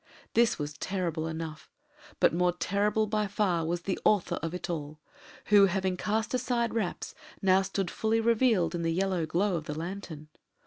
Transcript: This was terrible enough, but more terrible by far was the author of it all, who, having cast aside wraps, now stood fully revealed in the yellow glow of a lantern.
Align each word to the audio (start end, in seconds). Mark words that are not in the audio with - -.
This 0.33 0.57
was 0.57 0.73
terrible 0.79 1.27
enough, 1.27 1.69
but 2.19 2.33
more 2.33 2.53
terrible 2.53 3.05
by 3.05 3.27
far 3.27 3.63
was 3.67 3.83
the 3.83 3.99
author 4.03 4.37
of 4.37 4.51
it 4.55 4.67
all, 4.67 4.99
who, 5.49 5.67
having 5.67 5.95
cast 5.95 6.33
aside 6.33 6.73
wraps, 6.73 7.13
now 7.39 7.61
stood 7.61 7.91
fully 7.91 8.19
revealed 8.19 8.73
in 8.73 8.81
the 8.81 8.91
yellow 8.91 9.27
glow 9.27 9.57
of 9.57 9.69
a 9.69 9.73
lantern. 9.73 10.29